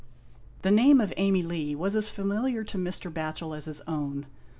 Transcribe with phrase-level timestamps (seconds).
[0.63, 3.13] The name of Amey Lee was as familiar to Mr.
[3.13, 4.25] Batchel as his own.